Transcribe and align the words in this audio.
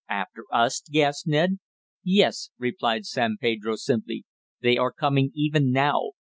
"After 0.09 0.45
us!" 0.51 0.81
gasped 0.89 1.27
Ned. 1.27 1.59
"Yes," 2.03 2.49
replied 2.57 3.05
San 3.05 3.37
Pedro 3.39 3.75
simply. 3.75 4.25
"They 4.59 4.75
are 4.75 4.91
coming 4.91 5.29
even 5.35 5.71
now. 5.71 6.13